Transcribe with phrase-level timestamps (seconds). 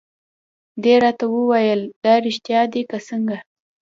[0.83, 3.37] دې راته وویل: دا رېښتیا دي که څنګه؟